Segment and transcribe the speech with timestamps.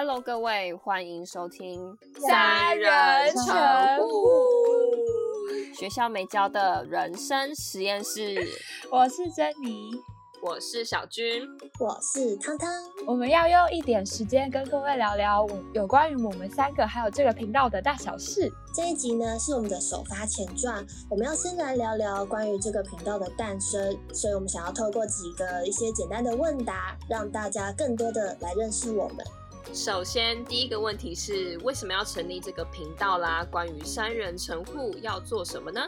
[0.00, 4.28] Hello，各位，欢迎收听三人成虎
[5.74, 8.36] 学校没教的人生实验室。
[8.92, 9.90] 我是珍妮，
[10.40, 11.42] 我是小军，
[11.80, 12.70] 我是汤汤。
[13.08, 18.48] 我们要用一点时间跟各位聊聊我有关于我们三个还有这个频道的大小事。
[18.72, 29.16] 这一集呢是我们的首发前传，我们要先来聊聊关于这个频道的诞生，所以我们想要透过几个一些简单的问答，让大家更多的来认识我们。
[29.72, 33.46] 首先，第一个问题是为什么要成立这个频道啦？
[33.50, 35.80] 关于三人成户要做什么呢？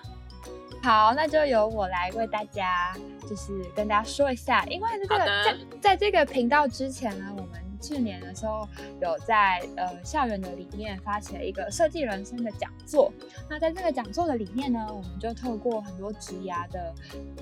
[0.82, 2.94] 好，那就由我来为大家，
[3.28, 8.68] 就是跟大家说一下，因为这个在在这个频道之前呢，我们去年的时候
[9.00, 13.12] 有在呃校园的里面发起了一个设计人生的讲座。
[13.48, 16.92] 那在这个讲座的里面呢，我们就透过很多职涯的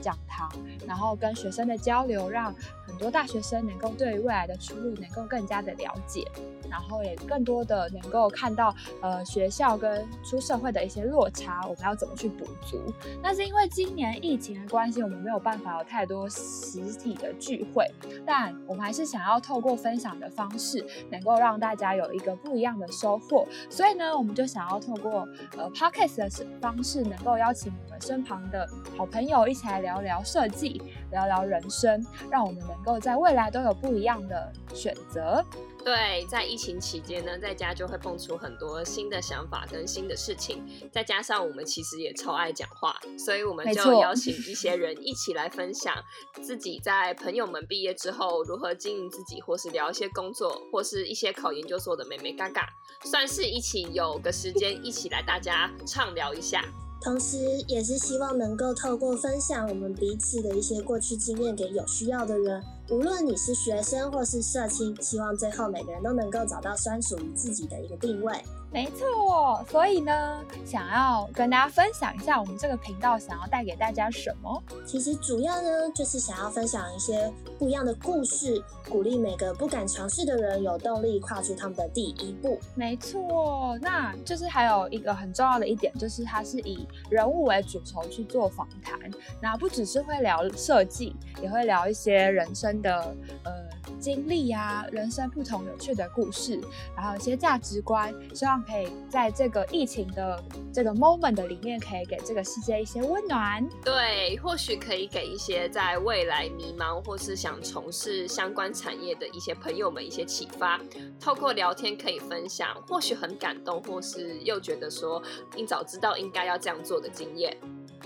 [0.01, 0.51] 讲堂，
[0.87, 2.55] 然后跟学生的交流，让
[2.87, 6.25] 很多大学生能够对于未来的出路能够更加的了解，
[6.71, 12.81] 然后也更多的能够看到呃学校跟出社会的一些落差，我们要怎么去补足。
[13.23, 17.87] 那是因为今年疫情的关系，我们没有办法有太多实体的聚会，
[18.25, 23.47] 但我们还是想要透过分享的方式，能够让大家有一个不一样的收获。
[23.69, 35.45] 所以呢，我们就想要透过呃 podcast 的方式，能够邀请我们身旁的好朋友一起来聊聊设计，聊聊人生，让我们能够在未来都有不一样的选择。
[35.85, 45.95] 对，在疫情期间呢，在家就会蹦出很多新的想法跟新的事情，再加上我们其实也超爱讲话，所以我们就邀请一些人一起来分享
[46.43, 52.69] 自己在朋友们毕业之后如何经营自己，或是聊一些工作，或是一些考研究所的妹妹嘎嘎，
[53.05, 56.63] 算是一起有个时间一起来大家畅聊一下。
[57.01, 68.35] 同时，也是希望能够透过分享我们彼此的一些过去经验给有需要的人，无论你是学生或是社青，希望最后每个人都能够找到专属于自己的一个定位。
[68.71, 74.63] 没错，所以呢，想要跟大家分享一下我们这个频道想要带给大家什么。
[74.87, 82.61] 其实主要呢，就是想要分享一些不一样的故事，鼓励每个不敢尝试的人有动力跨出他们的第一步。
[82.75, 88.99] 没错，那就是还有一个很重要的一点，就是它是以人物为主轴去做访谈，
[89.41, 93.68] 那不只是会聊设计，也会聊一些人生的呃
[94.01, 96.61] 经历啊，人生不同有趣的故事，
[96.97, 100.43] 然后一些价值观，希望可以在这个疫情的
[100.73, 103.69] 这个 moment 的里面，可以给这个世界一些温暖。
[103.85, 110.81] 对，或许可以给一些在未来迷茫或是想从事相关产业的一些朋友们一些启发。
[111.21, 115.23] 透过聊天可以分享，或许很感动，或是又觉得说
[115.57, 117.57] 应早知道应该要这样做的经验。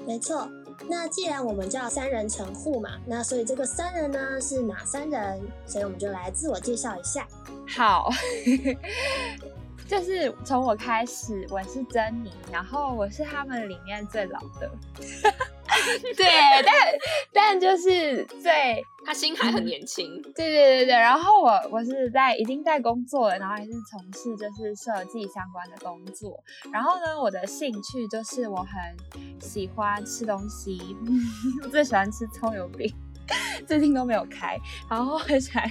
[0.06, 0.48] 没错，
[0.88, 5.40] 那既然我们叫三人成户嘛，那所以这个三人呢是哪三人？
[5.66, 7.26] 所以我们就来自我介绍一下。
[7.68, 8.10] 好，
[9.88, 14.70] 就是从我开始，我是珍妮，然后我是他们里面最老的。
[16.16, 16.26] 对，
[16.64, 16.74] 但
[17.32, 26.38] 但就是最他心还很年轻，对对对对，然后我我是在已经在工作了，然后也是从事就是设计相关的工作。
[26.72, 30.80] 然后呢，我的兴趣就是我很喜欢吃东西，
[31.62, 32.92] 我 最喜欢吃葱油饼，
[33.66, 34.56] 最近都没有开，
[34.88, 35.68] 然后很喜欢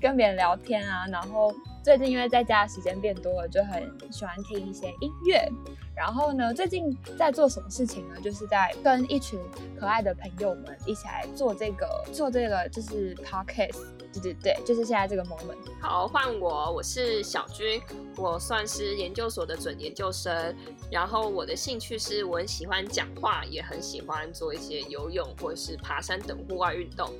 [0.00, 1.04] 跟别人聊天啊。
[1.10, 1.52] 然后
[1.88, 5.50] 最近因为在家的时间变多了，就很喜欢听一些音乐。
[5.96, 8.16] 然后呢，最近在做什么事情呢？
[8.22, 9.40] 就是在跟一群
[9.80, 15.56] 可爱的朋友们一起来做这个做这个就是 podcast，对对对，就是现在这个 moment。
[15.80, 17.80] 好，换我，我是小军，
[18.18, 20.54] 我算是研究所的准研究生。
[20.92, 27.10] 然后我的兴趣是我很喜欢讲话，也很喜欢做一些游泳或者是爬山等户外运动。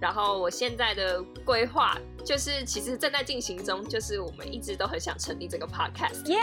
[0.00, 6.38] 然后我现在的规划就是，其实正在进行中，就是我们一直都很想成立这个 podcast，耶、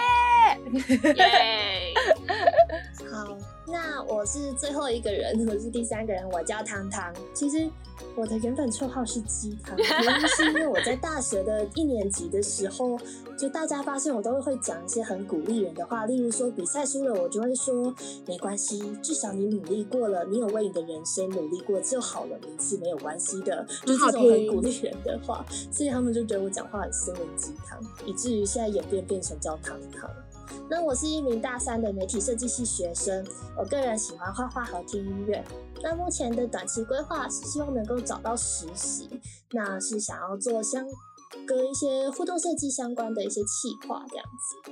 [1.16, 1.94] 耶！
[3.12, 3.36] 好，
[3.68, 7.12] 那我是最后一个人，我是第三个人，我叫汤汤。
[7.34, 7.70] 其实
[8.16, 12.98] 我的原本绰号是鸡汤，原因是因为我在大学的一年级的时候，
[13.38, 17.94] 就大家发现我都会讲一些很鼓励人的话，例如说比赛输了，我就会说
[18.26, 30.10] 没关系，至少你努力过了，你有为你的人生努力过就好了，名次没有关系的，就这种很鼓励人的话，所以他们就觉得我讲话很心灵鸡汤，以至于现在演变变成叫汤汤。
[30.70, 33.26] 那我是一名大三的媒体设计系学生，
[33.58, 35.44] 我个人喜欢画画和听音乐。
[35.82, 39.10] 那目前的短期规划是希望能够找到实习，
[39.52, 40.86] 那是想要做相
[41.48, 44.72] 跟一些互动设计相关的一些企划这样子。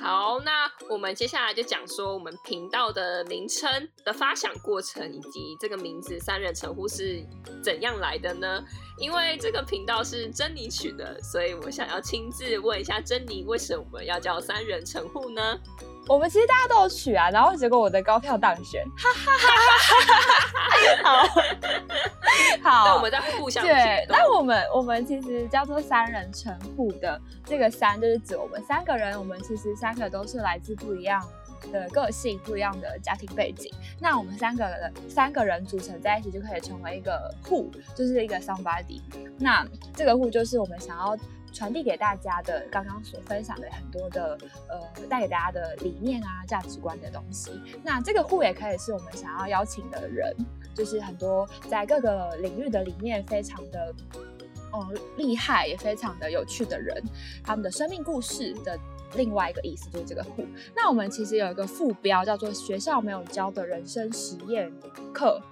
[0.00, 7.24] 好，那我们接下来就讲说我们频道的名称的发想过程，以及这个名字“三人成呼”是
[7.62, 8.64] 怎样来的呢？
[8.98, 15.58] 因为这个频道是珍妮取的，所以我想要亲自问一下珍妮，为什么要叫“三人成呼”呢？
[16.08, 20.00] 我们其实大家都有取啊，然后结果我的高票当选，哈哈哈哈
[21.02, 21.28] 哈哈
[22.62, 31.22] 好，好，那我们再互相对，那我们我们其实叫做三人成户的这个三就是指我们三个人，我们其实三个都是来自不一样
[31.70, 33.70] 的个性、不一样的家庭背景，
[34.00, 39.02] 那我们三个人三个人组成在一起就可以成为一个户，就是一个 somebody，
[39.38, 41.14] 那这个户就是我们想要。
[41.58, 44.38] 传递给大家的刚刚所分享的很多的
[44.68, 47.50] 呃，带给大家的理念啊、价值观的东西。
[47.82, 50.32] 那这个户也可以是我们想要邀请的人，
[50.72, 53.92] 就是很多在各个领域的理念非常的
[54.72, 57.02] 嗯厉害，也非常的有趣的人，
[57.42, 58.78] 他们的生命故事的
[59.16, 60.46] 另外一个意思就是这个户。
[60.76, 64.72] 那我们其实有一个副标叫做“学校没有教的人生实验
[65.12, 65.42] 课”。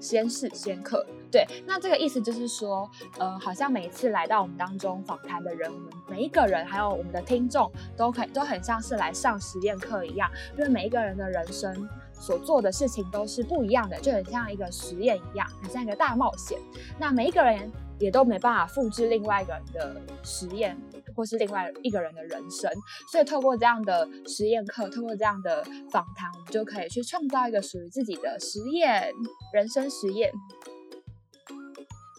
[0.00, 16.58] 先试先课，对，那这个意思就是说，呃，好像每一次来到我们当中访谈的人，我们每一个人，还有我们的听众，都可以都很像是来上实验课一样，因为每一个人的人生所做的事情都是不一样的，就很像一个实验一样，很像一个大冒险。
[16.98, 20.76] 那每一个人也都没办法复制另外一个人的实验。
[21.20, 22.70] 或是另外一个人的人生，
[23.12, 25.62] 所以透过这样的实验课，透过这样的
[25.92, 29.12] 访谈，我们就可以去创造一个属于自己的实验
[29.52, 30.32] 人生实验。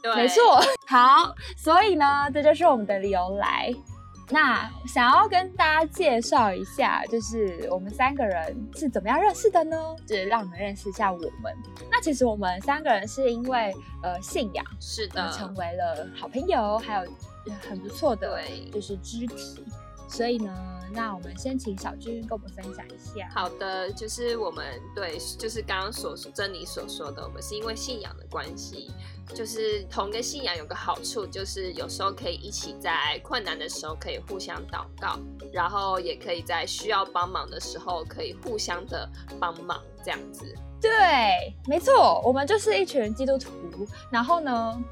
[0.03, 0.61] 对，没错。
[0.87, 3.73] 好，所以呢，这就是我们的理由来。
[4.29, 9.95] 那想要跟大家介绍一下，就是我们三个人是怎么样认识的呢？
[10.07, 11.57] 就是让你们认识一下我们。
[11.89, 13.73] 那其实我们三个人是因为
[14.03, 17.11] 呃信仰，是的，成为了好朋友，还有。
[17.67, 18.41] 很不错的，
[18.71, 19.65] 就是肢体。
[20.09, 20.53] 所以呢，
[20.91, 23.29] 那我们先请小军跟我们分享一下。
[23.33, 28.91] 好的，就是我们对，就是刚刚所珍妮所说的，我们是因为信仰的关系，
[29.33, 35.17] 就是同一个信仰有个好处，就是有时候可以一起在困难的时候可以互相祷告，
[35.53, 39.09] 然后也可以在需要帮忙的时候可以互相的
[39.39, 40.53] 帮忙，这样子。
[40.81, 43.49] 对，没错，我们就是一群基督徒。
[44.09, 44.83] 然后呢？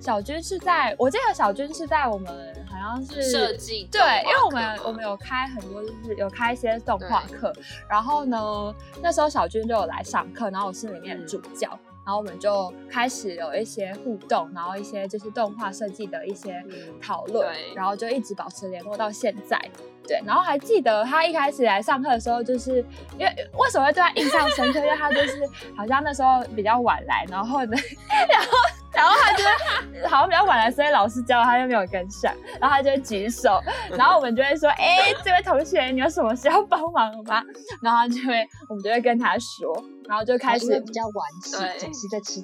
[0.00, 2.32] 小军是在，我记得小军是在我们
[2.70, 7.52] 好像是设计，对，因为我们我们有开很多，就是有开一些动画课，
[7.88, 11.68] 然后呢，那时候小军就有来上课，然后我是里面的主教，
[12.04, 16.64] 然后我们就开始有一些互动，然后一些就是动画设计的一些
[17.02, 19.58] 讨论，然后就一直保持联络到现在，
[20.06, 22.84] 对，然后还记得他一开始来上课的时候，就是
[23.18, 25.40] 因为为什么会对他印象深刻，因为他就是
[25.76, 27.76] 好像那时候比较晚来，然后呢，
[28.30, 28.48] 然后。
[28.96, 37.44] 然后他就好像比较晚来，所以老师教他又没有跟上，然后他就会举手，然后我们就会说：“哎，这位同学，你有什么需要帮忙吗？”
[37.82, 42.40] 然后就会我们就会跟他说，然后就开始比较晚起，总是在吃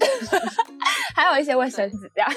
[1.15, 2.31] 还有一些卫生纸这样，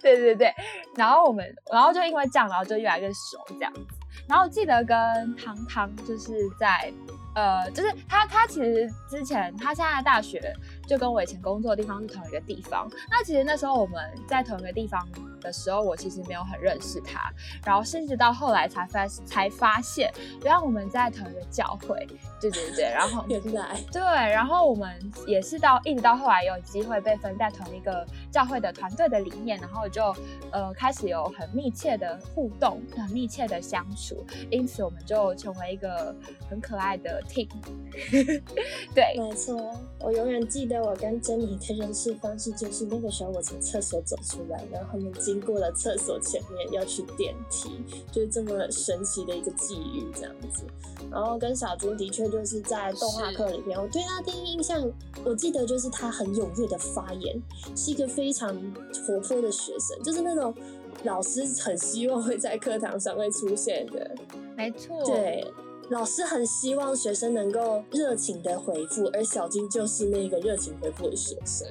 [0.00, 0.54] 对对对。
[0.96, 3.80] 然后我们，然后就因为这样，然后就越来越熟这样子。
[4.28, 4.96] 然后记得跟
[5.36, 6.92] 汤汤就是在。
[7.34, 10.52] 呃，就是他，他其实之前他现在大学
[10.86, 12.90] 就跟我以前工作的地方是同一个地方。
[13.08, 15.06] 那其实那时候我们在同一个地方
[15.40, 17.32] 的时候，我其实没有很认识他，
[17.64, 22.06] 然后甚至到后来才发才发现，原来我们在同一个教会。
[22.40, 30.14] 对对对，然后 原来对，然后我们也是到一直到后来有机会被分在同一个教会的团队的里面，然后就
[30.50, 36.14] 呃开始有很密切的互动，很密切的相处，因此我们就成为一个
[36.48, 37.48] 很可爱的 team。
[38.94, 47.70] 对，没错，我永远记得我跟珍妮的认识方式，就是那个时候我从厕所走出来，然后他们经过了厕所前面要去电梯，
[48.10, 50.64] 就是这么神奇的一个际遇这样子。
[51.10, 52.30] 然后跟小猪的确。
[52.30, 54.88] 就是在动画课里面，我对他第一印象，
[55.24, 57.42] 我记得就是他很踊跃的发言，
[57.74, 58.54] 是一个非常
[59.04, 60.54] 活泼的学生，就是那种
[61.02, 64.14] 老师很希望会在课堂上会出现的。
[64.56, 65.44] 没错，对。
[65.90, 71.66] 老师很希望学生能够热情的回复，而小金就是那个热情回复的学生。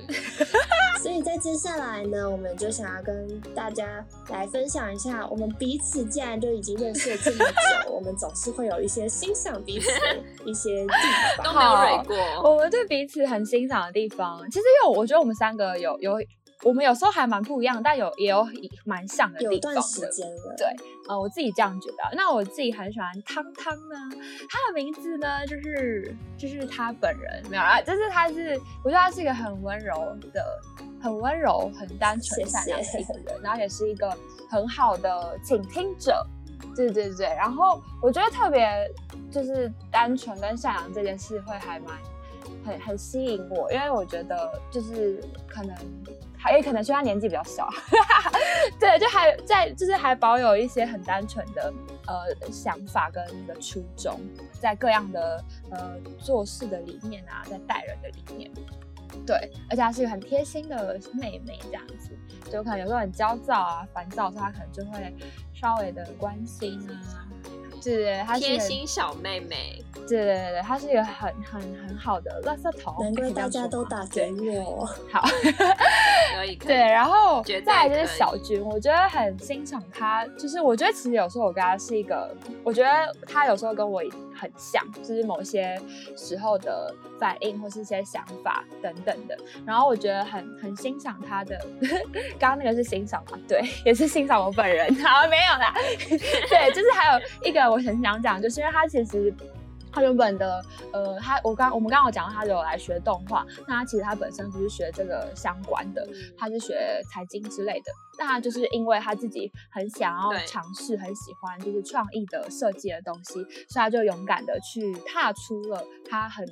[1.02, 10.92] 所以在接下来呢，我们就想要跟大家来分享一下，我们彼此既然都已经认识了这么久，我们总是会有一些欣赏彼此的 一些地
[11.38, 11.46] 方。
[11.46, 12.52] 都没有蕊过。
[12.52, 16.16] 我们对彼此很欣赏的地方，其实因为我觉得我们三个有有
[16.64, 18.46] 我们有时候还蛮不一样，但有也有
[18.86, 20.56] 蛮像的地方有段时间了。
[20.58, 20.68] 对，
[21.08, 21.98] 呃，我自己这样觉得。
[22.14, 23.96] 那我自己很喜欢汤汤呢，
[24.50, 29.96] 他的名字呢，就是就是他本人没有啊，就是他是，我觉得他是一个很温柔
[30.34, 30.44] 的、
[31.02, 34.14] 很温柔、很单纯、善良的一个人，然后也是一个
[34.50, 36.26] 很好的倾听者。
[36.76, 38.68] 对对对，然后我觉得特别
[39.32, 41.98] 就是单纯跟善良这件事会还蛮
[42.66, 45.76] 很很吸引我，因为我觉得就是可能
[46.40, 47.70] 还也可能是他年纪比较小，
[48.80, 51.74] 对，就还在就是还保有一些很单纯的
[52.08, 54.20] 呃想法跟那个初衷，
[54.60, 58.50] 在各样的呃做事的理念啊，在待人的理念，
[59.26, 59.36] 对，
[59.70, 62.18] 而且她是个很贴心的妹妹这样子，
[62.50, 65.14] 就可能有时候很焦躁啊、烦躁的时候，她可能就会。
[65.52, 67.28] 稍微的关心啊，
[67.84, 74.86] 对对，她是贴心小妹妹，对对对对，她是一个很很很好的垃圾桶，难怪大家都打给我。
[75.12, 75.22] 好，
[76.36, 82.90] 可以，对，然后再来就是小军，我觉得很欣赏他，就是我觉得其实有时候我跟他是一个，我觉得
[83.28, 84.04] 他有时候跟我
[84.40, 85.80] 很像，就是某些
[86.16, 91.60] 时候的反应或是一些想法等等的，然后我觉得很很欣赏他的，
[92.40, 93.38] 刚刚那个是欣赏吗？
[93.48, 95.74] 对， 也是欣赏我本人，好没有啦。
[96.10, 99.34] 对，就是还有一个我很想讲，就是因为他其实
[99.92, 107.92] 他原本的呃，他我刚我们刚刚有讲到他有来学动画，那他其实他本身不是学这个相关的，他是学财经之类的。
[108.18, 116.46] 那他就是因为他自己很想要尝试，很喜欢就是创意的设计的东西，所以他就勇敢的去踏出了他很。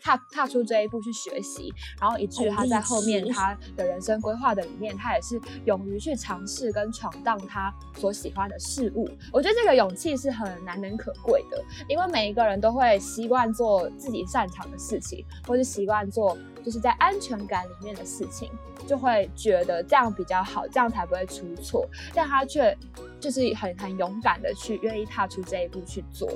[0.00, 1.68] 踏踏出这一步去学习，
[2.00, 9.10] 然后以至于他在后面他的人生规划的里面，他也是勇于去尝试跟闯荡他所喜欢的事物。
[9.32, 18.50] 我觉得这个勇气是很难能可贵的，因为每一个人都会习惯做自己擅长的事情，或是习惯做就是在安全感里面的事情，
[18.86, 21.88] 就会觉得这样比较好，这样才不会出错。
[22.14, 22.76] 但他却
[23.18, 26.28] 就是很很勇敢的去愿意踏出这一步去做。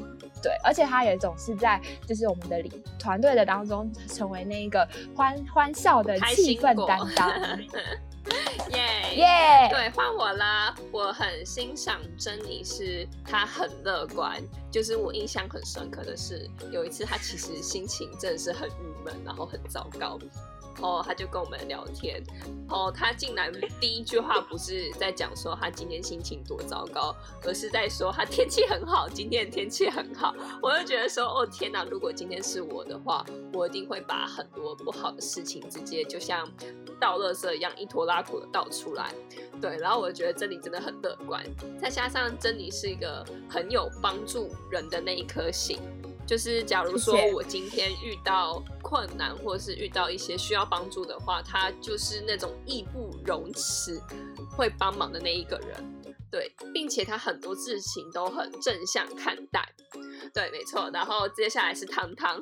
[0.43, 7.33] 对，而且他也总是在就是我们的里团队的当中成为那一个欢欢笑的气氛担当。
[8.71, 9.69] 耶 耶！
[9.71, 10.75] 对，换我啦！
[10.91, 14.43] 我很欣赏珍妮，是她很乐观。
[14.71, 20.19] 就是我印象很深刻的是，有一次她其实心情真的是很郁闷，然后很糟糕。
[20.81, 22.23] 哦，他就跟我们聊天。
[22.69, 23.51] 哦，他进来
[23.81, 27.15] 第一句话不是在讲说他今天心情多糟糕，
[27.45, 30.35] 而是在说他天气很好，今天天气很好。
[30.63, 36.49] 我就觉得说，哦天哪，如果今天是我的话，我一定会把很多不好的事情直接就像
[37.01, 39.15] 倒垃圾一样一拖拉苦的倒出来。
[39.61, 41.45] 对，然后我觉得珍妮真的很乐观，
[41.81, 45.79] 再加上珍妮是一个很有帮助人的那一颗心。
[46.27, 54.01] 就是假如说我今天遇到困难，或者是遇到一些需要帮助的话，他就是那种义不容辞
[54.51, 55.94] 会帮忙的那一个人，
[56.35, 59.65] 对，并且他很多事情都很正向看待，
[60.33, 60.91] 对，没错。
[60.93, 62.41] 然后接下来是汤汤，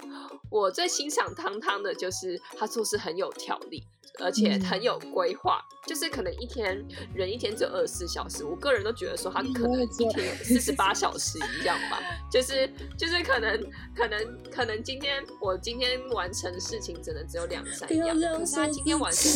[0.51, 3.87] 我最欣赏汤汤的就是他做事很有条理。
[4.21, 6.85] 而且很有规划，就是可能一天
[7.15, 11.99] 人一天只有二十四小时，我个人都觉得说他可能一天有四十八小时一样吧，
[12.31, 12.69] 就是
[12.99, 13.59] 就是可能
[13.97, 19.33] 可能可能今天我今天完成事情只能只有两三样，可是他今天完成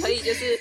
[0.00, 0.56] 可以就是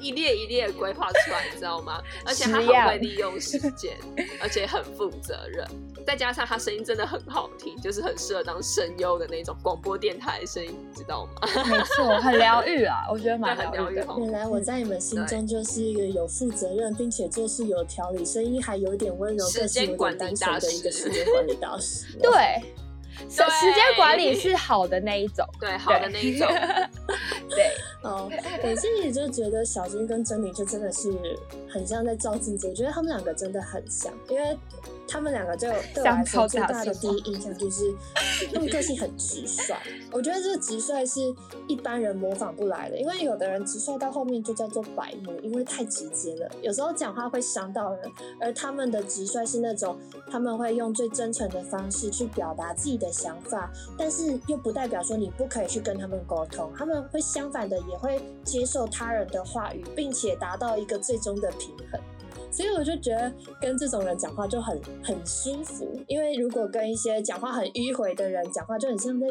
[0.00, 2.02] 一列一列规划出来，你知道吗？
[2.24, 3.96] 而且他很会利用时间，
[4.40, 5.66] 而且很负责任，
[6.06, 11.32] 再加上他声音真的很好听，就是很适合当声优的那种广播电台声音，知道吗？
[11.68, 13.06] 没错，很疗愈啊。
[13.10, 14.06] 我觉得蛮疗愈的。
[14.18, 22.06] 原来我在你们心中就是一个有负责任，并且做事有条理，声音还有点温柔，个性有点单纯的一个时间管理大师。
[22.20, 22.62] 对，
[23.28, 26.48] 时间管理是好的那一种，对，好的那一种。
[27.54, 28.30] 对，哦，
[28.62, 31.12] 我自己就觉得小金跟珍妮就真的是
[31.68, 34.56] 很像在照镜子，我觉得他们两个真的很像，因为。
[35.08, 37.94] 他们两个就对我来说最大的第一印象就是，
[38.52, 39.74] 他们个性很直率。
[40.10, 41.20] 我觉得这个直率是
[41.66, 48.10] 一般人模仿不来的，因为有的人直率到后面就叫做白目，因为太直接了，有时候讲话会伤到人。
[48.40, 49.98] 而他们的直率是那种
[50.30, 56.72] 他们会用最真诚的方式去表达自己的想法，但是又不代表说你不可以去跟他们沟通。
[56.76, 62.00] 他们会相反的也会接受他人的话语，并且达到一个最终的平衡。
[62.52, 69.26] 所以我就觉得跟这种人讲话就很很舒服，因为如果跟一些讲话很迂回的人讲话，就很像在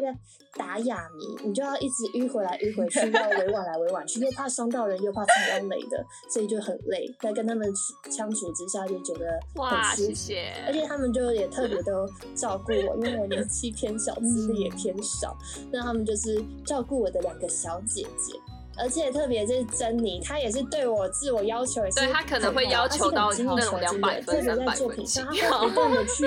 [0.54, 7.08] 打哑谜，你就要一直迂回来迂回去，要委婉来委婉去，又怕伤到人，又怕踩到雷的，所以就很累。
[7.20, 7.72] 在跟他们
[8.10, 10.32] 相处之下，就觉得很舒服，
[10.66, 15.36] 而且他们就也特别的照顾我，因为我年纪偏小，资历也偏少，
[15.70, 18.38] 那他们就是照顾我的两个小姐姐。
[18.76, 26.26] 而且特别是珍妮，她也是对我自我要求也是对她可能会要求到那种两百分、特别在作品上，她会不断的去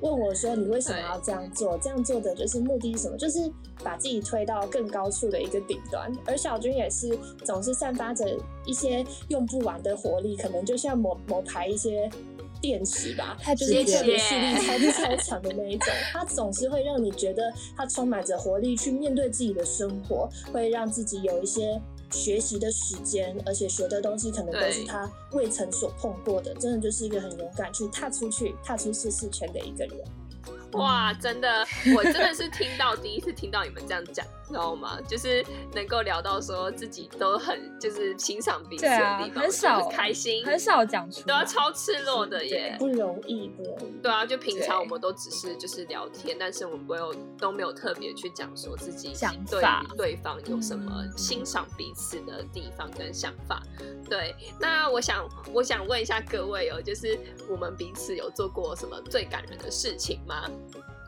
[0.00, 1.78] 问我说：“你为什么要这样做？
[1.78, 3.16] 这样做的就是目的是什么？
[3.16, 3.50] 就是
[3.82, 12.10] 把自己推到更高处的一个顶端。”而小军也是总是散发着一些用不完的活力，可能就像某某排一些。
[12.60, 29.98] 电池吧，他就是特别蓄力超超强的那一种，他总是会让你觉得他充满着活力去面对自己的生活，会让自己有一些学习的时间，而且学的东西可能都是他未曾所碰过的，真的就是一个很勇敢去踏出去、踏出舒适圈的一个人。
[30.72, 34.26] 哇，真的，我真的是听到第一次听到你们这样讲。
[34.48, 34.98] 知道吗？
[35.08, 43.76] 就是能够聊到说自己都很就是欣赏彼此的地方，很少开心，很少讲出，都要超赤裸的耶，不容易，的。
[44.02, 49.62] 对啊，就平常我们都只是就是聊天，但是我们没有都没有特别去讲说自己想对
[49.96, 53.62] 对方有什么欣赏彼此的地方跟想法。
[54.08, 60.48] 对，那我想我想问一下各位哦，就是我们彼此有做过什么最感人的事情吗？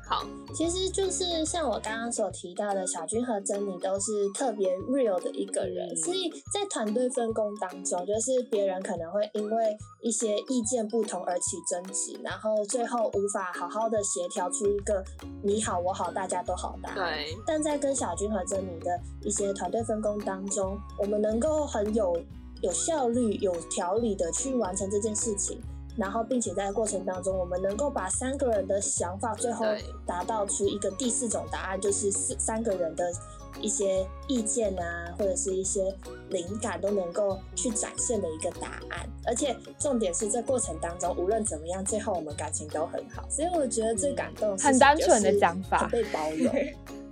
[0.09, 0.25] 好，
[0.55, 15.05] 其实就是像我刚刚所提到的，小军和珍妮都是特别 real 的一个人，所以在团队分工当中，就是别人可能会因为一些意见不同而起争执，然后最后无法好好的协调出一个
[15.43, 16.89] 你好我好大家都好的。
[16.95, 17.37] 对。
[17.47, 22.19] 但在跟小军和珍妮的一些团队分工当中，我们能够很有
[22.63, 25.61] 有效率、有条理的去完成这件事情。
[25.99, 29.67] 然后，并且在过程当中，我们能够把三个人的想法最后
[30.07, 33.13] 达到出一个第四种答案，就是四三个人的
[33.61, 35.93] 一些意见啊，或者是一些
[36.31, 39.09] 灵感都能够去展现的一个答案。
[39.27, 43.29] 而且重点是，在过程当中，无论怎么样，最后我们感情都很好。
[43.29, 46.55] 所以我觉得最感动，很单纯的讲法，被包容。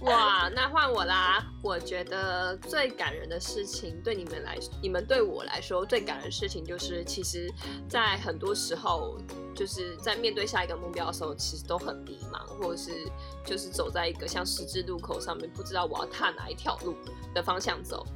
[0.08, 1.44] 哇，那换我啦！
[1.62, 7.52] 我觉得最感人的事情，对你们来，你们对我来说最感人的事情，就是其实，
[7.88, 9.18] 在很多时候，
[9.60, 13.06] 就是在面对下一个目标的时候，其实都很迷茫，或者是
[13.44, 16.94] 就是走在一个像十字路口上面，不知道我要踏哪一条路
[17.34, 18.06] 的方向走。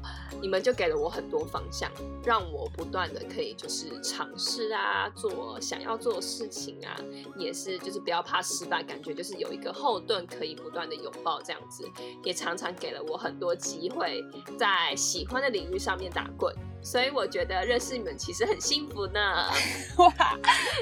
[0.40, 1.92] 你们就给了我很多方向，
[2.24, 6.96] 让我不断的可以就是尝试啊，做想要做的事情啊，
[7.36, 11.86] 也是就是不要怕失败，感觉就是有一个后盾可以不断的拥抱这样子，
[12.22, 14.24] 也常常给了我很多机会
[14.58, 19.20] 在喜欢的领域上面打滚，所以我觉得认识你们其实很幸福呢。
[19.98, 20.10] 哇，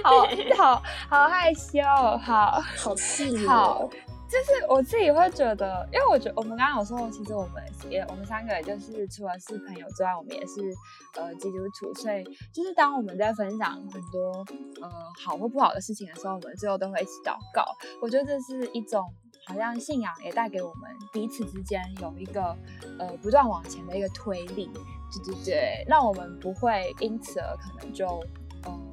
[0.02, 0.26] 好
[0.58, 1.80] 好好害羞，
[2.18, 3.88] 好好气好。
[4.28, 10.74] 就是我自己会觉得，因为我觉得我们刚刚有说，其实我们也我们三个也就是除了是朋友之外，我们也是
[11.16, 14.42] 呃基督徒，所以就是当我们在分享很多
[14.80, 14.90] 呃
[15.22, 17.62] 好或不好的事情的时候，我们最后都会一起祷告。
[18.00, 19.04] 我觉得这是一种
[19.44, 22.56] 好像信仰也带给我们彼此之间有一个
[22.98, 24.70] 呃不断往前的一个推力，
[25.12, 28.24] 对对对，那我们不会因此而可能就。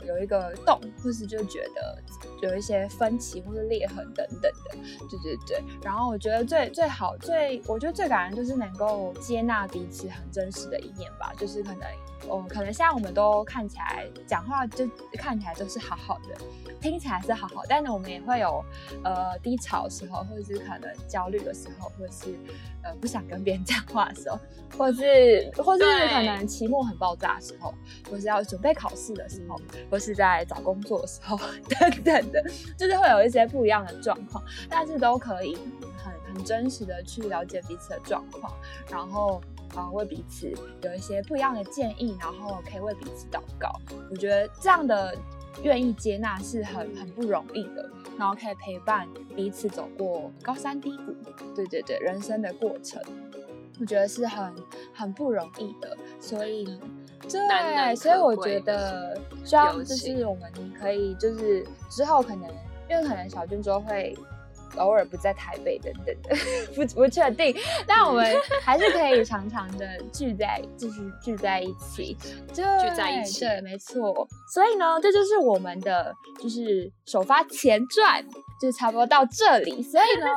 [0.06, 2.02] 有一个洞，或是就觉得
[2.42, 4.78] 有一些分歧或是裂痕等等的，
[5.10, 5.64] 对对对。
[5.84, 11.82] 然后我觉得最最好最，我觉得最感人就是能够接纳彼此很真实的一面吧，就是可能。
[12.28, 16.38] 哦，可能现在我们都看起来讲话就看起来都是好好的，
[16.82, 18.64] 听起来是好好，但是我们也会有
[19.06, 22.38] 呃低潮的时候，或者是可能焦虑的时候，或者是
[22.84, 24.38] 呃不想跟别人讲话的时候，
[24.78, 27.74] 或是或者是可能期末很爆炸的时候，
[28.12, 29.60] 或是要准备考试的时候，
[29.90, 31.38] 或是在找工作的时候
[31.70, 32.42] 等等的，
[32.78, 35.56] 就是会有一些不一样的状况，但是都可以
[35.98, 38.54] 很很真实的去了解彼此的状况，
[38.90, 39.42] 然后。
[39.76, 43.72] 啊，为彼此有一些不一样的建议，然后可以为彼此祷告。
[44.10, 45.16] 我觉得这样的
[45.62, 51.16] 愿意接纳是很很不容易的，然后可以陪伴彼此走过高山低谷，
[51.54, 53.00] 对对对，人生的过程，
[53.80, 54.52] 我觉得是很
[54.92, 55.96] 很不容易的。
[56.20, 56.80] 所以，
[57.30, 62.50] 对，所以我觉得希望就是我们可以就是之后可能，
[62.90, 64.18] 因为可能小军后会。
[64.78, 66.36] 偶尔不在台北等等的，
[66.76, 67.54] 不不确定，
[67.88, 68.24] 但我们
[68.62, 72.16] 还是可以常常的聚在，继续聚在一起，
[72.54, 72.62] 聚
[72.96, 74.28] 在一起，对，没错。
[74.54, 78.24] 所以呢，这就是我们的就是首发前传，
[78.62, 79.82] 就差不多到这里。
[79.82, 80.28] 所以呢。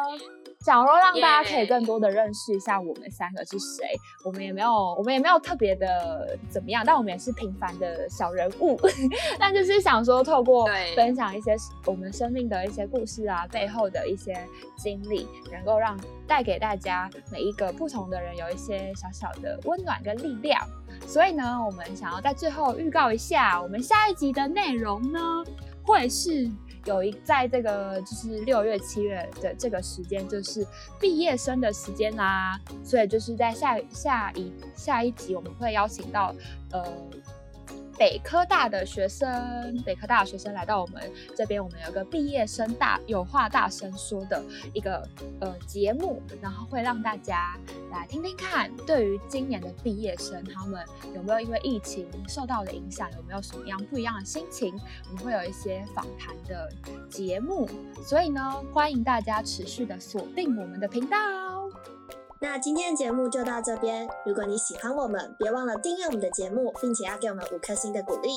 [0.62, 3.84] 想说让大家可以更多的认识一下我们三个是谁，
[4.24, 8.78] 我们也没有，我们也没有特别的怎么样，但我们也是平凡的小人物，
[9.40, 14.36] 但就是想说透过分享一些我们生命的一些故事啊，背后的一些
[14.78, 20.64] 经历，能够让带给大家每一个不同的人有一些小小的温暖跟力量。
[21.06, 25.20] 所以呢，我们想要在最后预告一下我们下一集的内容呢。
[25.84, 26.48] 会是
[26.84, 30.66] 有一在这个就是六月七月的这个时间，就是
[31.00, 32.58] 毕业生的时间啦。
[32.84, 36.34] 所以就是在下下一下一集，我们会邀请到
[36.72, 36.82] 呃。
[38.02, 41.00] 北科大的学生，北科大的学生来到我们
[41.36, 47.56] 这边，我们有个毕业生大有话大声说的一个呃节目，然后会让大家
[47.92, 50.84] 来听听看，对于今年的毕业生，他们
[51.14, 54.74] 有没有因为疫情受到的影响，有没有什么样不一样的心情？
[55.08, 56.68] 我们会有一些访谈的
[57.08, 57.68] 节目，
[58.02, 61.51] 所以呢，欢迎大家持续的锁定我们的频道。
[62.42, 64.04] 那今天的节目就到这边。
[64.26, 68.30] 如果你喜欢我们，别忘了订阅我们的节目，并且要给我们五颗星的鼓励，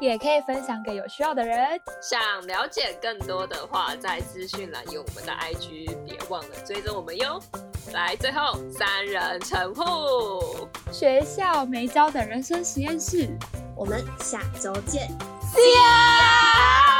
[0.00, 1.80] 也可以分享给有需要的人。
[2.02, 7.40] 想了解更多的话，在资讯栏有我们的 IG，别忘了追踪我们哟。
[7.92, 13.28] 来，最后三人成户，学校没教的人生实验室，
[13.76, 15.08] 我们下周见
[15.54, 16.93] ，See you。